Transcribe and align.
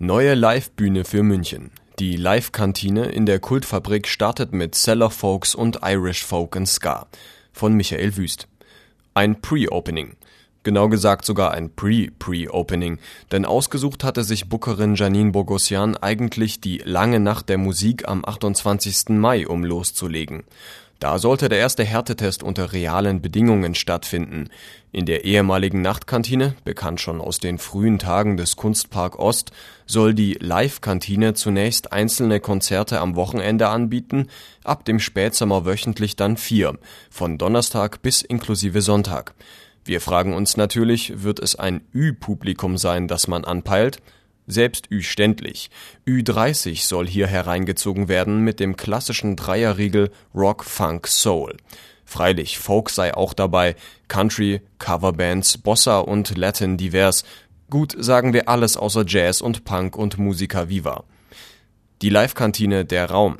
Neue 0.00 0.34
Livebühne 0.34 1.04
für 1.04 1.24
München. 1.24 1.72
Die 1.98 2.14
Live-Kantine 2.14 3.06
in 3.06 3.26
der 3.26 3.40
Kultfabrik 3.40 4.06
startet 4.06 4.52
mit 4.52 4.76
Cellar 4.76 5.10
Folks 5.10 5.56
und 5.56 5.80
Irish 5.82 6.24
Folk 6.24 6.56
and 6.56 6.68
Ska 6.68 7.08
von 7.52 7.74
Michael 7.74 8.16
Wüst. 8.16 8.46
Ein 9.14 9.40
Pre-Opening. 9.40 10.14
Genau 10.68 10.90
gesagt 10.90 11.24
sogar 11.24 11.52
ein 11.52 11.70
Pre-Pre-Opening, 11.70 12.98
denn 13.32 13.46
ausgesucht 13.46 14.04
hatte 14.04 14.22
sich 14.22 14.50
Bookerin 14.50 14.96
Janine 14.96 15.30
Bogosian 15.30 15.96
eigentlich 15.96 16.60
die 16.60 16.76
lange 16.84 17.20
Nacht 17.20 17.48
der 17.48 17.56
Musik 17.56 18.06
am 18.06 18.22
28. 18.22 19.16
Mai, 19.16 19.48
um 19.48 19.64
loszulegen. 19.64 20.44
Da 20.98 21.18
sollte 21.18 21.48
der 21.48 21.56
erste 21.56 21.84
Härtetest 21.84 22.42
unter 22.42 22.74
realen 22.74 23.22
Bedingungen 23.22 23.74
stattfinden. 23.74 24.50
In 24.92 25.06
der 25.06 25.24
ehemaligen 25.24 25.80
Nachtkantine, 25.80 26.54
bekannt 26.66 27.00
schon 27.00 27.22
aus 27.22 27.38
den 27.38 27.56
frühen 27.56 27.98
Tagen 27.98 28.36
des 28.36 28.56
Kunstpark 28.56 29.18
Ost, 29.18 29.52
soll 29.86 30.12
die 30.12 30.34
Live-Kantine 30.38 31.32
zunächst 31.32 31.94
einzelne 31.94 32.40
Konzerte 32.40 33.00
am 33.00 33.16
Wochenende 33.16 33.68
anbieten, 33.68 34.26
ab 34.64 34.84
dem 34.84 35.00
Spätsommer 35.00 35.64
wöchentlich 35.64 36.14
dann 36.14 36.36
vier, 36.36 36.76
von 37.08 37.38
Donnerstag 37.38 38.02
bis 38.02 38.20
inklusive 38.20 38.82
Sonntag. 38.82 39.32
Wir 39.88 40.02
fragen 40.02 40.34
uns 40.34 40.58
natürlich, 40.58 41.22
wird 41.22 41.40
es 41.40 41.56
ein 41.56 41.80
Ü-Publikum 41.94 42.76
sein, 42.76 43.08
das 43.08 43.26
man 43.26 43.46
anpeilt? 43.46 44.02
Selbst 44.46 44.90
Ü-ständlich. 44.90 45.70
Ü30 46.06 46.86
soll 46.86 47.06
hier 47.06 47.26
hereingezogen 47.26 48.06
werden 48.06 48.44
mit 48.44 48.60
dem 48.60 48.76
klassischen 48.76 49.34
Dreierriegel 49.34 50.10
Rock, 50.34 50.64
Funk, 50.64 51.08
Soul. 51.08 51.56
Freilich, 52.04 52.58
Folk 52.58 52.90
sei 52.90 53.14
auch 53.14 53.32
dabei, 53.32 53.76
Country, 54.08 54.60
Coverbands, 54.78 55.56
Bossa 55.56 56.00
und 56.00 56.36
Latin 56.36 56.76
divers. 56.76 57.24
Gut, 57.70 57.96
sagen 57.98 58.34
wir 58.34 58.46
alles 58.46 58.76
außer 58.76 59.06
Jazz 59.06 59.40
und 59.40 59.64
Punk 59.64 59.96
und 59.96 60.18
Musica 60.18 60.68
Viva. 60.68 61.04
Die 62.02 62.10
Live-Kantine 62.10 62.84
Der 62.84 63.10
Raum. 63.10 63.38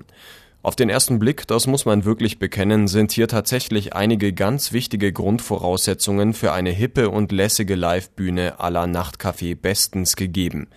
Auf 0.68 0.76
den 0.76 0.90
ersten 0.90 1.18
Blick, 1.18 1.46
das 1.46 1.66
muss 1.66 1.86
man 1.86 2.04
wirklich 2.04 2.38
bekennen, 2.38 2.88
sind 2.88 3.12
hier 3.12 3.26
tatsächlich 3.26 3.94
einige 3.94 4.34
ganz 4.34 4.70
wichtige 4.70 5.14
Grundvoraussetzungen 5.14 6.34
für 6.34 6.52
eine 6.52 6.68
hippe 6.68 7.08
und 7.08 7.32
lässige 7.32 7.74
Livebühne 7.74 8.60
à 8.60 8.68
la 8.68 8.84
Nachtcafé 8.84 9.56
bestens 9.56 10.14
gegeben. 10.14 10.68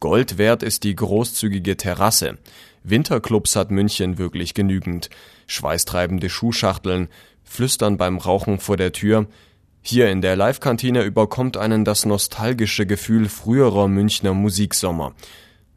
Gold 0.00 0.36
wert 0.36 0.62
ist 0.62 0.84
die 0.84 0.94
großzügige 0.94 1.78
Terrasse. 1.78 2.36
Winterclubs 2.84 3.56
hat 3.56 3.70
München 3.70 4.18
wirklich 4.18 4.52
genügend. 4.52 5.08
Schweißtreibende 5.46 6.28
Schuhschachteln, 6.28 7.08
Flüstern 7.42 7.96
beim 7.96 8.18
Rauchen 8.18 8.58
vor 8.58 8.76
der 8.76 8.92
Tür. 8.92 9.28
Hier 9.80 10.10
in 10.10 10.20
der 10.20 10.36
Live-Kantine 10.36 11.04
überkommt 11.04 11.56
einen 11.56 11.86
das 11.86 12.04
nostalgische 12.04 12.84
Gefühl 12.84 13.30
früherer 13.30 13.88
Münchner 13.88 14.34
Musiksommer. 14.34 15.14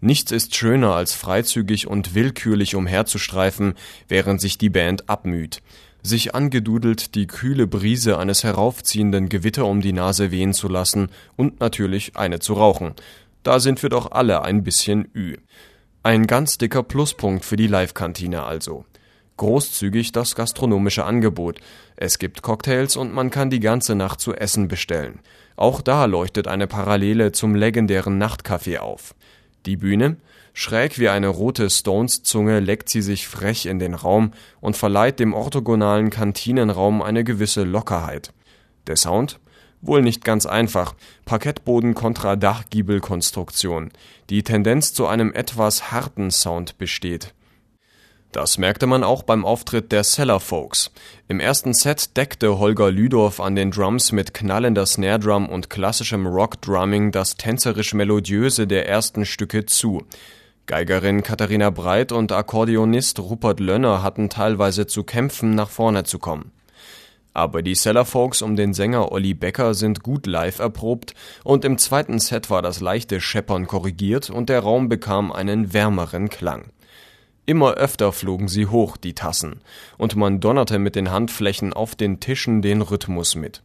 Nichts 0.03 0.31
ist 0.31 0.55
schöner, 0.55 0.95
als 0.95 1.13
freizügig 1.13 1.85
und 1.85 2.16
willkürlich 2.16 2.73
umherzustreifen, 2.75 3.75
während 4.07 4.41
sich 4.41 4.57
die 4.57 4.71
Band 4.71 5.07
abmüht. 5.07 5.61
Sich 6.02 6.33
angedudelt 6.33 7.13
die 7.13 7.27
kühle 7.27 7.67
Brise 7.67 8.17
eines 8.17 8.44
heraufziehenden 8.44 9.29
Gewitter 9.29 9.66
um 9.67 9.81
die 9.81 9.94
Nase 9.94 10.31
wehen 10.31 10.53
zu 10.53 10.67
lassen 10.67 11.09
und 11.35 11.59
natürlich 11.59 12.17
eine 12.17 12.39
zu 12.39 12.53
rauchen. 12.53 12.95
Da 13.44 13.59
sind 13.59 13.83
wir 13.83 13.89
doch 13.89 14.11
alle 14.11 14.41
ein 14.41 14.63
bisschen 14.63 15.07
ü. 15.16 15.38
Ein 16.02 16.25
ganz 16.25 16.57
dicker 16.57 16.81
Pluspunkt 16.81 17.45
für 17.45 17.55
die 17.55 17.67
Live-Kantine 17.67 18.41
also. 18.41 18.85
Großzügig 19.38 20.11
das 20.11 20.33
gastronomische 20.33 21.05
Angebot. 21.05 21.59
Es 21.95 22.17
gibt 22.17 22.41
Cocktails 22.41 22.95
und 22.95 23.13
man 23.13 23.29
kann 23.29 23.52
die 23.52 23.59
ganze 23.59 23.94
Nacht 23.94 24.19
zu 24.19 24.33
essen 24.33 24.67
bestellen. 24.67 25.19
Auch 25.55 25.81
da 25.81 26.05
leuchtet 26.05 26.47
eine 26.47 26.66
Parallele 26.66 27.31
zum 27.31 27.53
legendären 27.53 28.22
Nachtcafé 28.22 28.79
auf. 28.79 29.13
Die 29.65 29.77
Bühne? 29.77 30.17
Schräg 30.53 30.99
wie 30.99 31.09
eine 31.09 31.27
rote 31.27 31.69
Stones-Zunge 31.69 32.59
leckt 32.59 32.89
sie 32.89 33.01
sich 33.01 33.27
frech 33.27 33.65
in 33.65 33.79
den 33.79 33.93
Raum 33.93 34.31
und 34.59 34.75
verleiht 34.75 35.19
dem 35.19 35.33
orthogonalen 35.33 36.09
Kantinenraum 36.09 37.01
eine 37.01 37.23
gewisse 37.23 37.63
Lockerheit. 37.63 38.33
Der 38.88 38.97
Sound? 38.97 39.39
Wohl 39.81 40.01
nicht 40.01 40.23
ganz 40.23 40.45
einfach. 40.45 40.94
Parkettboden 41.25 41.95
kontra 41.95 42.35
Dachgiebelkonstruktion. 42.35 43.91
Die 44.29 44.44
Tendenz 44.44 44.94
zu 44.94 45.07
einem 45.07 45.33
etwas 45.33 45.91
harten 45.91 46.31
Sound 46.31 46.77
besteht. 46.77 47.33
Das 48.31 48.58
merkte 48.58 48.88
man 48.88 49.03
auch 49.03 49.24
beim 49.24 49.44
Auftritt 49.44 49.92
der 49.92 50.03
Cellar 50.03 50.40
Folks. 50.40 50.92
Im 51.28 51.42
ersten 51.42 51.74
Set 51.74 52.16
deckte 52.16 52.59
Holger 52.59 52.90
Lüdorf 52.90 53.42
an 53.42 53.58
den 53.58 53.72
Drums 53.72 54.14
mit 54.14 54.34
knallender 54.34 54.86
Snare 54.86 55.19
Drum 55.19 55.50
und 55.50 55.69
klassischem 55.69 56.25
Rock 56.25 56.62
Drumming 56.62 57.12
das 57.12 57.36
tänzerisch 57.36 57.94
melodiöse 57.94 58.68
der 58.68 58.88
ersten 58.88 59.25
Stücke 59.25 59.66
zu. 59.66 60.06
Geigerin 60.66 61.24
Katharina 61.24 61.72
Breit 61.72 62.14
und 62.14 62.31
Akkordeonist 62.31 63.19
Rupert 63.19 63.59
Lönner 63.59 64.02
hatten 64.02 64.30
teilweise 64.30 64.88
zu 64.88 65.03
kämpfen, 65.03 65.53
nach 65.53 65.69
vorne 65.69 66.06
zu 66.06 66.18
kommen. 66.18 66.53
Aber 67.34 67.62
die 67.62 67.75
Cellar 67.75 68.06
Folks 68.06 68.42
um 68.42 68.56
den 68.56 68.74
Sänger 68.74 69.12
Olli 69.12 69.34
Becker 69.34 69.74
sind 69.74 70.03
gut 70.03 70.25
live 70.25 70.59
erprobt 70.59 71.16
und 71.44 71.66
im 71.66 71.78
zweiten 71.78 72.19
Set 72.19 72.50
war 72.50 72.62
das 72.62 72.80
leichte 72.80 73.19
Scheppern 73.19 73.68
korrigiert 73.68 74.30
und 74.30 74.48
der 74.48 74.62
Raum 74.62 74.88
bekam 74.88 75.34
einen 75.34 75.74
wärmeren 75.74 76.30
Klang. 76.30 76.72
Immer 77.46 77.74
öfter 77.74 78.12
flogen 78.12 78.47
sie 78.47 78.68
hoch, 78.68 78.97
die 78.97 79.13
Tassen, 79.13 79.62
und 79.97 80.16
man 80.16 80.40
donnerte 80.40 80.78
mit 80.79 80.96
den 80.96 81.12
Handflächen 81.12 81.74
auf 81.74 81.96
den 81.96 82.19
Tischen 82.19 82.62
den 82.62 82.81
Rhythmus 82.81 83.35
mit. 83.35 83.63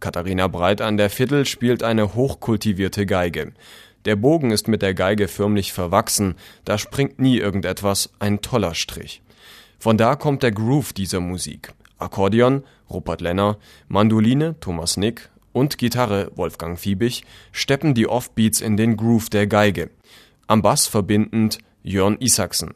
Katharina 0.00 0.48
Breit 0.48 0.80
an 0.80 0.96
der 0.96 1.10
Fiddle 1.10 1.44
spielt 1.44 1.82
eine 1.82 2.14
hochkultivierte 2.14 3.04
Geige. 3.04 3.52
Der 4.04 4.16
Bogen 4.16 4.50
ist 4.50 4.68
mit 4.68 4.80
der 4.80 4.94
Geige 4.94 5.28
förmlich 5.28 5.72
verwachsen, 5.72 6.36
da 6.64 6.78
springt 6.78 7.18
nie 7.18 7.38
irgendetwas, 7.38 8.10
ein 8.18 8.40
toller 8.40 8.74
Strich. 8.74 9.22
Von 9.78 9.98
da 9.98 10.16
kommt 10.16 10.42
der 10.42 10.52
Groove 10.52 10.92
dieser 10.92 11.20
Musik. 11.20 11.72
Akkordeon, 11.98 12.64
Rupert 12.88 13.20
Lenner, 13.20 13.58
Mandoline, 13.88 14.56
Thomas 14.60 14.96
Nick 14.96 15.28
und 15.52 15.78
Gitarre, 15.78 16.30
Wolfgang 16.36 16.78
Fiebig, 16.78 17.24
steppen 17.52 17.94
die 17.94 18.08
Offbeats 18.08 18.60
in 18.60 18.76
den 18.76 18.96
Groove 18.96 19.28
der 19.30 19.46
Geige. 19.46 19.90
Am 20.46 20.62
Bass 20.62 20.86
verbindend 20.86 21.58
Jörn 21.82 22.16
Isaksen. 22.20 22.74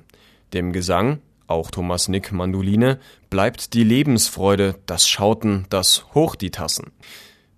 Dem 0.53 0.73
Gesang, 0.73 1.21
auch 1.47 1.71
Thomas 1.71 2.09
Nick 2.09 2.33
Mandoline, 2.33 2.99
bleibt 3.31 3.75
die 3.75 3.85
Lebensfreude, 3.85 4.77
das 4.87 5.09
Schauten, 5.09 5.67
das 5.71 6.07
Hoch 6.15 6.35
die 6.35 6.51
Tassen. 6.51 6.93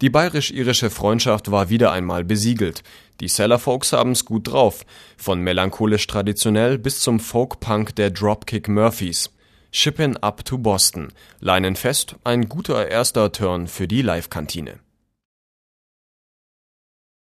Die 0.00 0.10
bayerisch-irische 0.10 0.91
Freundschaft 0.91 1.50
war 1.50 1.71
wieder 1.71 1.93
einmal 1.93 2.25
besiegelt. 2.25 2.83
Die 3.21 3.28
Cellar 3.28 3.59
Folks 3.59 3.93
haben's 3.93 4.25
gut 4.25 4.53
drauf. 4.53 4.84
Von 5.16 5.41
melancholisch 5.41 6.06
traditionell 6.06 6.78
bis 6.78 7.00
zum 7.00 7.21
Folk-Punk 7.21 7.94
der 7.97 8.10
Dropkick 8.10 8.69
Murphys. 8.69 9.31
Shippin' 9.71 10.16
up 10.19 10.44
to 10.44 10.59
Boston. 10.59 11.12
Leinenfest, 11.41 12.16
ein 12.25 12.49
guter 12.49 12.88
erster 12.88 13.33
Turn 13.33 13.66
für 13.66 13.88
die 13.88 14.03
Live-Kantine. 14.03 14.84